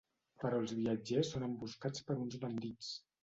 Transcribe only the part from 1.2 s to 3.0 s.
són emboscats per uns bandits.